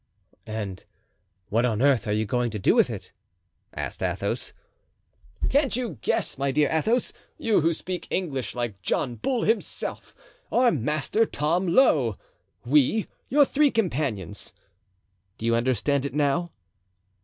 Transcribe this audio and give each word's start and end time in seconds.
"And 0.47 0.83
what 1.49 1.63
on 1.63 1.79
earth 1.79 2.07
are 2.07 2.11
you 2.11 2.25
going 2.25 2.49
to 2.49 2.57
do 2.57 2.73
with 2.73 2.89
it?" 2.89 3.11
asked 3.71 4.01
Athos. 4.01 4.51
"Can't 5.47 5.75
you 5.75 5.99
guess, 6.01 6.39
my 6.39 6.51
dear 6.51 6.69
Athos? 6.71 7.13
You, 7.37 7.61
who 7.61 7.71
speak 7.71 8.07
English 8.09 8.55
like 8.55 8.81
John 8.81 9.13
Bull 9.17 9.43
himself, 9.43 10.15
are 10.51 10.71
Master 10.71 11.27
Tom 11.27 11.67
Lowe, 11.67 12.17
we, 12.65 13.05
your 13.29 13.45
three 13.45 13.69
companions. 13.69 14.55
Do 15.37 15.45
you 15.45 15.55
understand 15.55 16.03
it 16.03 16.15
now?" 16.15 16.49